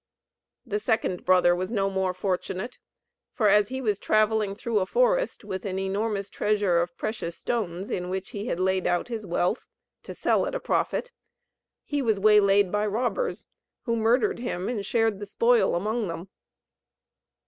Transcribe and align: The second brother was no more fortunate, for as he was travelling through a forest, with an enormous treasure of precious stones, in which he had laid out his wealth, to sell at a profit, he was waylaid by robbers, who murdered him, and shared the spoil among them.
The 0.65 0.79
second 0.79 1.25
brother 1.25 1.55
was 1.55 1.69
no 1.69 1.87
more 1.87 2.11
fortunate, 2.11 2.79
for 3.33 3.47
as 3.49 3.67
he 3.67 3.81
was 3.81 3.99
travelling 3.99 4.55
through 4.55 4.79
a 4.79 4.87
forest, 4.87 5.43
with 5.43 5.63
an 5.63 5.77
enormous 5.77 6.27
treasure 6.27 6.81
of 6.81 6.97
precious 6.97 7.37
stones, 7.37 7.91
in 7.91 8.09
which 8.09 8.31
he 8.31 8.47
had 8.47 8.59
laid 8.59 8.87
out 8.87 9.09
his 9.09 9.27
wealth, 9.27 9.67
to 10.01 10.15
sell 10.15 10.47
at 10.47 10.55
a 10.55 10.59
profit, 10.59 11.11
he 11.83 12.01
was 12.01 12.19
waylaid 12.19 12.71
by 12.71 12.87
robbers, 12.87 13.45
who 13.83 13.95
murdered 13.95 14.39
him, 14.39 14.67
and 14.67 14.83
shared 14.87 15.19
the 15.19 15.27
spoil 15.27 15.75
among 15.75 16.07
them. 16.07 16.29